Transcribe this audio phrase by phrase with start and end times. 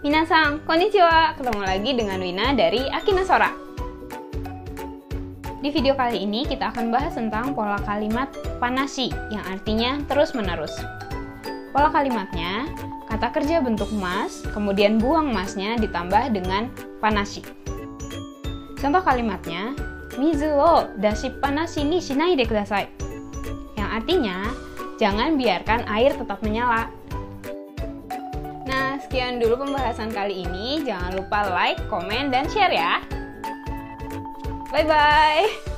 [0.00, 1.36] Minasan, konnichiwa.
[1.36, 3.52] Ketemu lagi dengan Wina dari Akina Sora.
[5.60, 10.72] Di video kali ini kita akan bahas tentang pola kalimat panasi yang artinya terus-menerus.
[11.76, 12.64] Pola kalimatnya,
[13.12, 16.72] kata kerja bentuk mas, kemudian buang masnya ditambah dengan
[17.04, 17.44] panasi.
[18.80, 19.76] Contoh kalimatnya,
[20.16, 22.88] mizu o dashi panasi ni shinai de kudasai.
[23.76, 24.48] Yang artinya,
[24.96, 26.88] jangan biarkan air tetap menyala.
[29.00, 30.84] Sekian dulu pembahasan kali ini.
[30.84, 33.00] Jangan lupa like, komen, dan share ya.
[34.70, 35.69] Bye-bye.